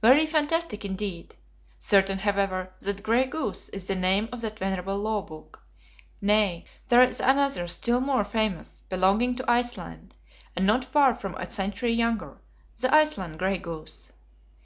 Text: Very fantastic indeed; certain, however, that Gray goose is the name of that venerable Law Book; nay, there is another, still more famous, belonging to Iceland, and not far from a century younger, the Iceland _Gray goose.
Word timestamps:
Very 0.00 0.24
fantastic 0.24 0.84
indeed; 0.84 1.34
certain, 1.78 2.18
however, 2.18 2.72
that 2.78 3.02
Gray 3.02 3.24
goose 3.26 3.68
is 3.70 3.88
the 3.88 3.96
name 3.96 4.28
of 4.30 4.40
that 4.42 4.56
venerable 4.56 4.96
Law 4.96 5.20
Book; 5.22 5.64
nay, 6.20 6.64
there 6.88 7.02
is 7.02 7.18
another, 7.18 7.66
still 7.66 8.00
more 8.00 8.22
famous, 8.22 8.82
belonging 8.82 9.34
to 9.34 9.50
Iceland, 9.50 10.16
and 10.54 10.64
not 10.64 10.84
far 10.84 11.12
from 11.12 11.34
a 11.34 11.50
century 11.50 11.92
younger, 11.92 12.38
the 12.80 12.94
Iceland 12.94 13.40
_Gray 13.40 13.60
goose. 13.60 14.12